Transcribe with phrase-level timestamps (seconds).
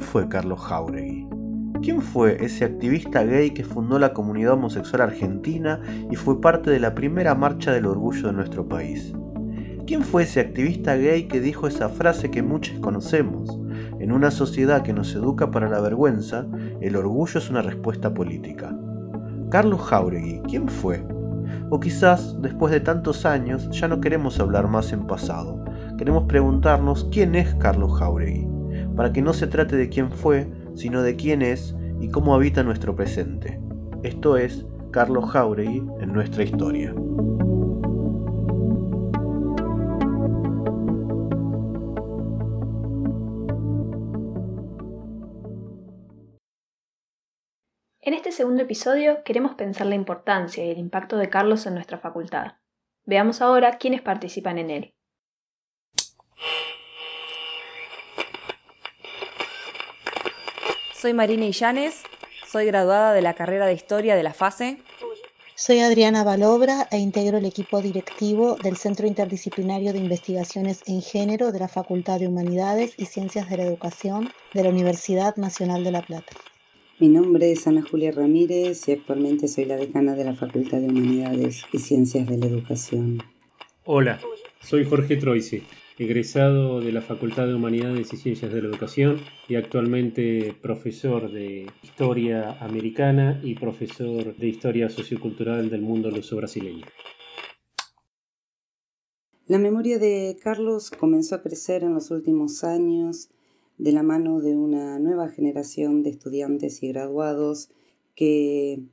[0.00, 1.28] ¿quién fue Carlos Jauregui?
[1.82, 5.78] ¿Quién fue ese activista gay que fundó la comunidad homosexual argentina
[6.10, 9.12] y fue parte de la primera marcha del orgullo de nuestro país?
[9.86, 13.60] ¿Quién fue ese activista gay que dijo esa frase que muchos conocemos?
[13.98, 16.46] En una sociedad que nos educa para la vergüenza,
[16.80, 18.74] el orgullo es una respuesta política.
[19.50, 21.04] Carlos Jauregui, ¿quién fue?
[21.68, 25.62] O quizás, después de tantos años, ya no queremos hablar más en pasado.
[25.98, 28.46] Queremos preguntarnos quién es Carlos Jauregui,
[29.00, 32.62] para que no se trate de quién fue, sino de quién es y cómo habita
[32.62, 33.58] nuestro presente.
[34.02, 36.90] Esto es Carlos Jauregui en nuestra historia.
[48.02, 51.96] En este segundo episodio queremos pensar la importancia y el impacto de Carlos en nuestra
[51.96, 52.56] facultad.
[53.06, 54.94] Veamos ahora quiénes participan en él.
[61.00, 62.02] Soy Marina Illanes,
[62.46, 64.76] soy graduada de la carrera de Historia de la FASE.
[65.54, 71.52] Soy Adriana Balobra e integro el equipo directivo del Centro Interdisciplinario de Investigaciones en Género
[71.52, 75.92] de la Facultad de Humanidades y Ciencias de la Educación de la Universidad Nacional de
[75.92, 76.36] La Plata.
[76.98, 80.88] Mi nombre es Ana Julia Ramírez y actualmente soy la decana de la Facultad de
[80.88, 83.22] Humanidades y Ciencias de la Educación.
[83.84, 84.20] Hola,
[84.60, 85.62] soy Jorge Troisi,
[86.00, 91.66] egresado de la Facultad de Humanidades y Ciencias de la Educación y actualmente profesor de
[91.82, 96.86] Historia Americana y profesor de Historia Sociocultural del mundo luso-brasileño.
[99.46, 103.28] La memoria de Carlos comenzó a crecer en los últimos años
[103.76, 107.68] de la mano de una nueva generación de estudiantes y graduados
[108.14, 108.84] que,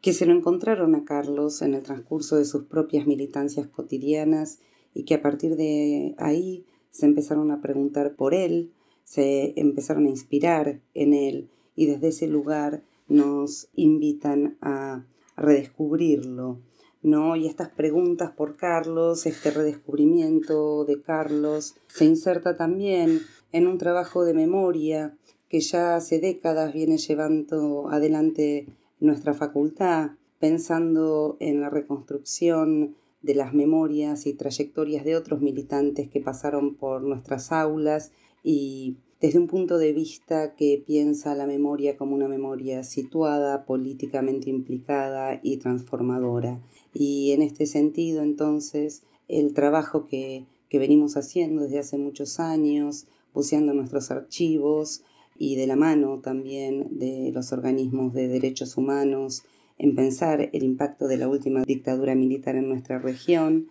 [0.00, 4.58] que se lo encontraron a Carlos en el transcurso de sus propias militancias cotidianas
[4.94, 8.72] y que a partir de ahí se empezaron a preguntar por él,
[9.04, 15.04] se empezaron a inspirar en él y desde ese lugar nos invitan a
[15.36, 16.60] redescubrirlo,
[17.02, 17.36] ¿no?
[17.36, 23.20] Y estas preguntas por Carlos, este redescubrimiento de Carlos, se inserta también
[23.52, 25.16] en un trabajo de memoria
[25.48, 28.66] que ya hace décadas viene llevando adelante
[29.00, 36.20] nuestra facultad, pensando en la reconstrucción de las memorias y trayectorias de otros militantes que
[36.20, 42.14] pasaron por nuestras aulas y desde un punto de vista que piensa la memoria como
[42.14, 46.58] una memoria situada, políticamente implicada y transformadora.
[46.94, 53.06] Y en este sentido, entonces, el trabajo que, que venimos haciendo desde hace muchos años,
[53.34, 55.02] buceando nuestros archivos
[55.38, 59.44] y de la mano también de los organismos de derechos humanos
[59.80, 63.68] en pensar el impacto de la última dictadura militar en nuestra región.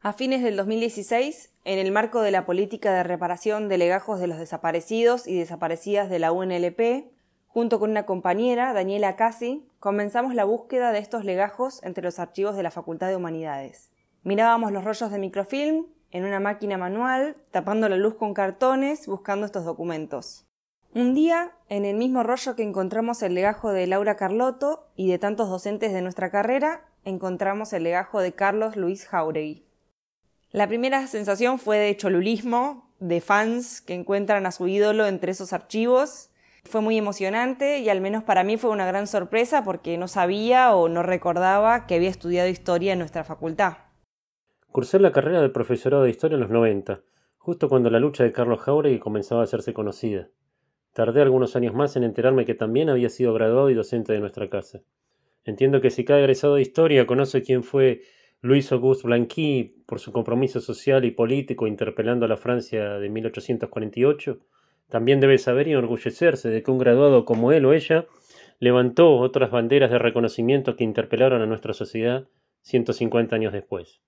[0.00, 4.26] A fines del 2016, en el marco de la política de reparación de legajos de
[4.26, 7.06] los desaparecidos y desaparecidas de la UNLP,
[7.46, 12.56] junto con una compañera, Daniela Casi, comenzamos la búsqueda de estos legajos entre los archivos
[12.56, 13.92] de la Facultad de Humanidades.
[14.24, 19.46] Mirábamos los rollos de microfilm en una máquina manual, tapando la luz con cartones, buscando
[19.46, 20.46] estos documentos.
[20.94, 25.18] Un día, en el mismo rollo que encontramos el legajo de Laura Carlotto y de
[25.18, 29.64] tantos docentes de nuestra carrera, encontramos el legajo de Carlos Luis Jauregui.
[30.50, 35.54] La primera sensación fue de cholulismo, de fans que encuentran a su ídolo entre esos
[35.54, 36.28] archivos.
[36.64, 40.74] Fue muy emocionante y al menos para mí fue una gran sorpresa porque no sabía
[40.74, 43.78] o no recordaba que había estudiado historia en nuestra facultad.
[44.70, 47.00] Cursé la carrera de profesorado de historia en los 90,
[47.38, 50.28] justo cuando la lucha de Carlos Jauregui comenzaba a hacerse conocida.
[50.92, 54.48] Tardé algunos años más en enterarme que también había sido graduado y docente de nuestra
[54.50, 54.80] casa.
[55.44, 58.02] Entiendo que si cada egresado de historia conoce quién fue
[58.42, 64.38] Luis Auguste Blanqui por su compromiso social y político interpelando a la Francia de 1848,
[64.88, 68.06] también debe saber y enorgullecerse de que un graduado como él o ella
[68.58, 72.28] levantó otras banderas de reconocimiento que interpelaron a nuestra sociedad
[72.62, 74.00] 150 años después.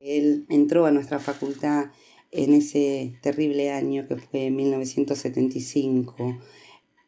[0.00, 1.86] Él entró a nuestra facultad
[2.30, 6.38] en ese terrible año que fue 1975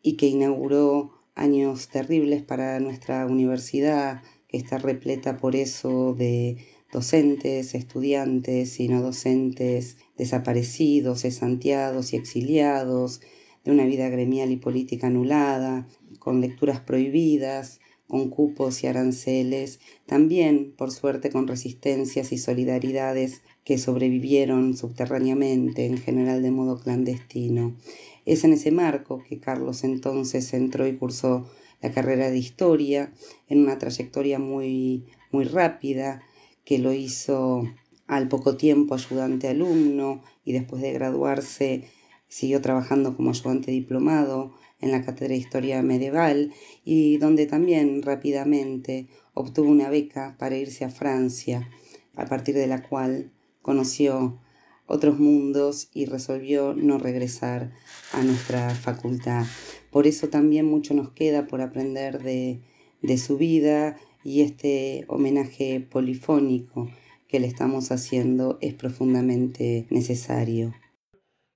[0.02, 6.58] y que inauguró años terribles para nuestra universidad, que está repleta por eso de
[6.92, 13.20] docentes, estudiantes y no docentes, desaparecidos, cesanteados y exiliados,
[13.64, 15.88] de una vida gremial y política anulada,
[16.20, 23.78] con lecturas prohibidas, con cupos y aranceles, también, por suerte, con resistencias y solidaridades que
[23.78, 27.76] sobrevivieron subterráneamente, en general de modo clandestino.
[28.24, 31.46] Es en ese marco que Carlos entonces entró y cursó
[31.82, 33.12] la carrera de historia
[33.48, 36.22] en una trayectoria muy, muy rápida
[36.64, 37.64] que lo hizo
[38.06, 41.84] al poco tiempo ayudante alumno y después de graduarse
[42.28, 46.52] siguió trabajando como ayudante diplomado en la Cátedra de Historia Medieval
[46.84, 51.68] y donde también rápidamente obtuvo una beca para irse a Francia,
[52.14, 53.30] a partir de la cual
[53.62, 54.38] conoció
[54.86, 57.72] otros mundos y resolvió no regresar
[58.12, 59.44] a nuestra facultad.
[59.90, 62.60] Por eso también mucho nos queda por aprender de,
[63.02, 66.88] de su vida y este homenaje polifónico
[67.28, 70.74] que le estamos haciendo es profundamente necesario.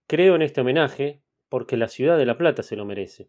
[0.08, 1.19] Creo en este homenaje
[1.50, 3.28] porque la ciudad de La Plata se lo merece.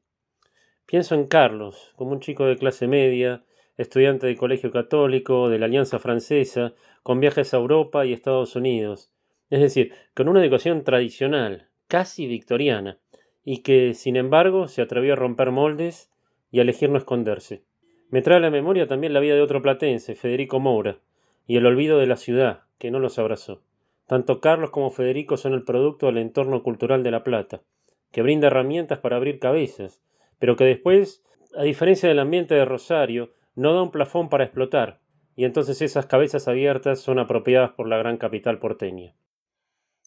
[0.86, 3.44] Pienso en Carlos, como un chico de clase media,
[3.78, 6.74] estudiante de colegio católico, de la Alianza Francesa,
[7.04, 9.12] con viajes a Europa y Estados Unidos,
[9.50, 13.00] es decir, con una educación tradicional, casi victoriana,
[13.44, 16.10] y que, sin embargo, se atrevió a romper moldes
[16.52, 17.64] y a elegir no esconderse.
[18.10, 21.00] Me trae a la memoria también la vida de otro platense, Federico Moura,
[21.48, 23.62] y el olvido de la ciudad, que no los abrazó.
[24.06, 27.62] Tanto Carlos como Federico son el producto del entorno cultural de La Plata,
[28.12, 30.02] que brinda herramientas para abrir cabezas,
[30.40, 31.24] pero que después,
[31.56, 35.02] a diferencia del ambiente de Rosario, no da un plafón para explotar,
[35.36, 39.16] y entonces esas cabezas abiertas son apropiadas por la gran capital porteña.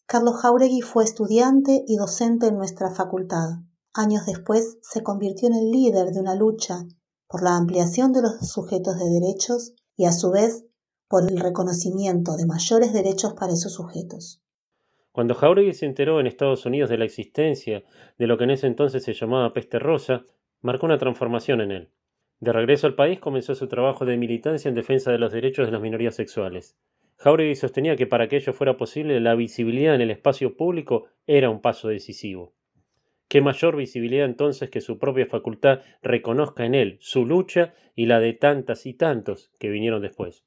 [0.07, 3.61] Carlos Jauregui fue estudiante y docente en nuestra facultad.
[3.95, 6.85] Años después se convirtió en el líder de una lucha
[7.27, 10.67] por la ampliación de los sujetos de derechos y a su vez
[11.09, 14.44] por el reconocimiento de mayores derechos para esos sujetos.
[15.15, 17.85] Cuando Jauregui se enteró en Estados Unidos de la existencia
[18.19, 20.25] de lo que en ese entonces se llamaba peste rosa,
[20.61, 21.89] marcó una transformación en él.
[22.41, 25.73] De regreso al país comenzó su trabajo de militancia en defensa de los derechos de
[25.73, 26.77] las minorías sexuales.
[27.19, 31.49] Jauregui sostenía que para que ello fuera posible la visibilidad en el espacio público era
[31.49, 32.53] un paso decisivo.
[33.29, 38.19] ¿Qué mayor visibilidad entonces que su propia facultad reconozca en él su lucha y la
[38.19, 40.45] de tantas y tantos que vinieron después?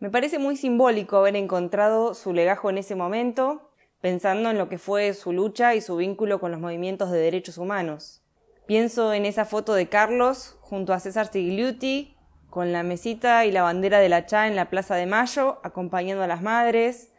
[0.00, 3.70] Me parece muy simbólico haber encontrado su legajo en ese momento,
[4.00, 7.58] pensando en lo que fue su lucha y su vínculo con los movimientos de derechos
[7.58, 8.22] humanos.
[8.66, 12.16] Pienso en esa foto de Carlos junto a César Sigliuti,
[12.50, 16.24] con la mesita y la bandera de la CHA en la Plaza de Mayo, acompañando
[16.24, 17.12] a las madres,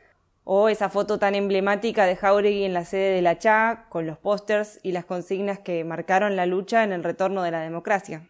[0.43, 4.17] o esa foto tan emblemática de Jauregui en la sede de la CHA, con los
[4.17, 8.29] pósters y las consignas que marcaron la lucha en el retorno de la democracia.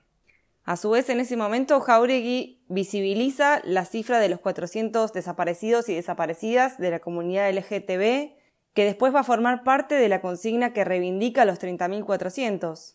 [0.68, 5.96] A su vez, en ese momento, Jauregui visibiliza la cifra de los 400 desaparecidos y
[5.96, 8.36] desaparecidas de la comunidad LGTB,
[8.76, 12.94] que después va a formar parte de la consigna que reivindica los 30.400.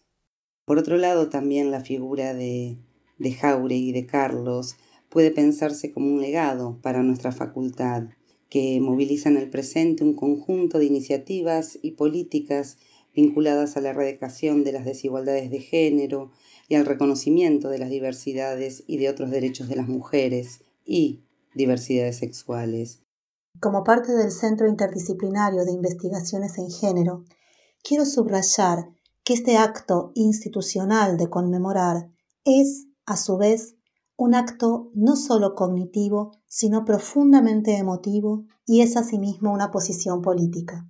[0.65, 2.77] Por otro lado, también la figura de
[3.23, 4.77] de Jauregui y de Carlos
[5.09, 8.05] puede pensarse como un legado para nuestra facultad,
[8.49, 12.79] que moviliza en el presente un conjunto de iniciativas y políticas
[13.15, 16.31] vinculadas a la erradicación de las desigualdades de género
[16.69, 21.25] y al reconocimiento de las diversidades y de otros derechos de las mujeres y
[21.55, 23.03] diversidades sexuales.
[23.61, 27.25] Como parte del Centro Interdisciplinario de Investigaciones en Género,
[27.83, 28.89] quiero subrayar
[29.25, 32.11] que este acto institucional de conmemorar
[32.45, 33.77] es a su vez,
[34.17, 40.89] un acto no solo cognitivo, sino profundamente emotivo y es asimismo una posición política.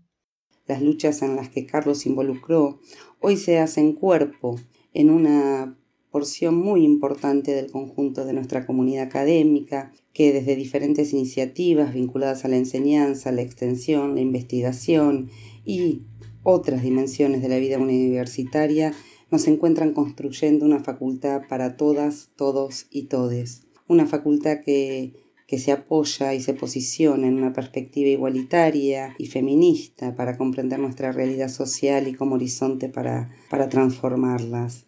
[0.66, 2.80] Las luchas en las que Carlos involucró
[3.20, 4.58] hoy se hacen cuerpo
[4.94, 5.76] en una
[6.10, 12.48] porción muy importante del conjunto de nuestra comunidad académica, que desde diferentes iniciativas vinculadas a
[12.48, 15.30] la enseñanza, la extensión, la investigación
[15.64, 16.02] y
[16.42, 18.92] otras dimensiones de la vida universitaria
[19.30, 23.62] nos encuentran construyendo una facultad para todas, todos y todes.
[23.88, 25.14] Una facultad que,
[25.52, 31.12] que se apoya y se posiciona en una perspectiva igualitaria y feminista para comprender nuestra
[31.12, 34.86] realidad social y como horizonte para, para transformarlas.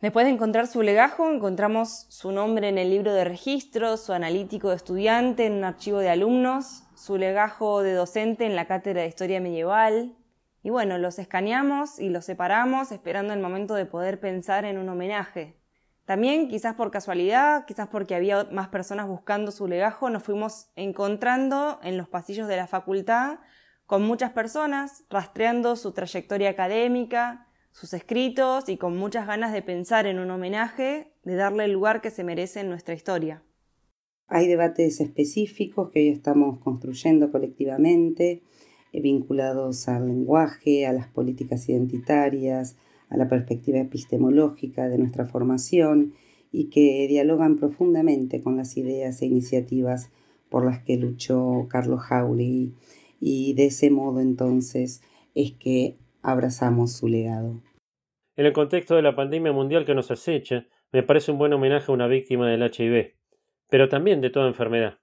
[0.00, 4.70] Después de encontrar su legajo, encontramos su nombre en el libro de registro, su analítico
[4.70, 9.08] de estudiante en un archivo de alumnos, su legajo de docente en la cátedra de
[9.08, 10.16] historia medieval,
[10.64, 14.88] y bueno, los escaneamos y los separamos esperando el momento de poder pensar en un
[14.88, 15.54] homenaje.
[16.06, 21.80] También, quizás por casualidad, quizás porque había más personas buscando su legajo, nos fuimos encontrando
[21.82, 23.40] en los pasillos de la facultad
[23.86, 30.06] con muchas personas, rastreando su trayectoria académica, sus escritos y con muchas ganas de pensar
[30.06, 33.42] en un homenaje, de darle el lugar que se merece en nuestra historia.
[34.28, 38.42] Hay debates específicos que hoy estamos construyendo colectivamente
[38.92, 42.76] eh, vinculados al lenguaje, a las políticas identitarias,
[43.08, 46.14] a la perspectiva epistemológica de nuestra formación
[46.52, 50.10] y que dialogan profundamente con las ideas e iniciativas
[50.48, 52.74] por las que luchó Carlos Jauregui
[53.20, 55.02] y de ese modo entonces
[55.34, 57.60] es que abrazamos su legado.
[58.36, 61.90] En el contexto de la pandemia mundial que nos acecha, me parece un buen homenaje
[61.90, 63.14] a una víctima del HIV,
[63.68, 64.98] pero también de toda enfermedad.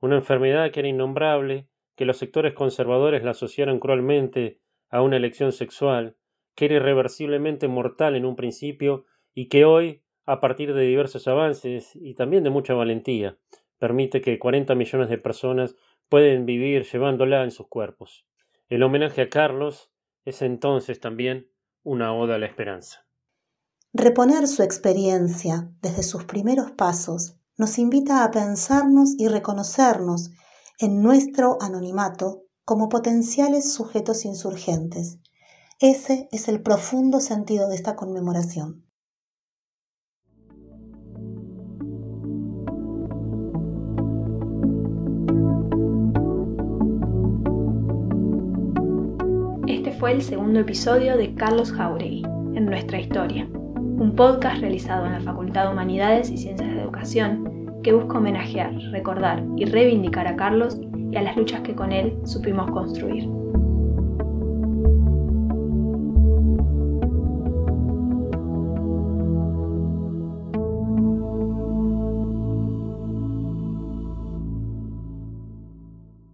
[0.00, 5.52] Una enfermedad que era innombrable, que los sectores conservadores la asociaron cruelmente a una elección
[5.52, 6.16] sexual,
[6.58, 11.94] que era irreversiblemente mortal en un principio y que hoy, a partir de diversos avances
[11.94, 13.38] y también de mucha valentía,
[13.78, 15.76] permite que 40 millones de personas
[16.08, 18.26] pueden vivir llevándola en sus cuerpos.
[18.68, 19.92] El homenaje a Carlos
[20.24, 21.48] es entonces también
[21.84, 23.06] una oda a la esperanza.
[23.92, 30.32] Reponer su experiencia desde sus primeros pasos nos invita a pensarnos y reconocernos
[30.80, 35.20] en nuestro anonimato como potenciales sujetos insurgentes.
[35.80, 38.82] Ese es el profundo sentido de esta conmemoración.
[49.68, 52.24] Este fue el segundo episodio de Carlos Jauregui,
[52.56, 57.80] en nuestra historia, un podcast realizado en la Facultad de Humanidades y Ciencias de Educación
[57.84, 60.80] que busca homenajear, recordar y reivindicar a Carlos
[61.12, 63.37] y a las luchas que con él supimos construir.